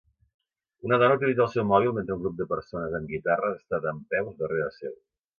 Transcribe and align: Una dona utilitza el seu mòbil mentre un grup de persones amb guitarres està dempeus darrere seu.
Una 0.87 0.97
dona 1.01 1.17
utilitza 1.17 1.43
el 1.43 1.49
seu 1.55 1.65
mòbil 1.71 1.93
mentre 1.97 2.15
un 2.15 2.23
grup 2.23 2.39
de 2.39 2.47
persones 2.53 2.95
amb 2.99 3.11
guitarres 3.15 3.53
està 3.61 3.81
dempeus 3.83 4.33
darrere 4.41 4.71
seu. 4.79 4.97